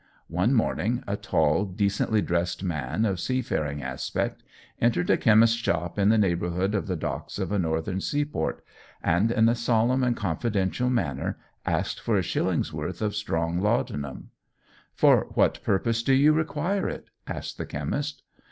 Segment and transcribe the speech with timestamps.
[0.29, 4.41] One morning a tall, decently dressed man, of seafaring aspect,
[4.81, 8.65] entered a chemist's shop in the neighbourhood of the docks of a northern seaport,
[9.03, 11.37] and in a solemn and confidential manner
[11.67, 14.31] asked for a shilling's worth of strong laudanum.
[14.95, 18.23] "For what purpose do you require it?" asked the chemist.